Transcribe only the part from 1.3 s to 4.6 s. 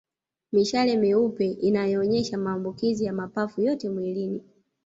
inayoonyesha maambukizi ya mapafu yote mawili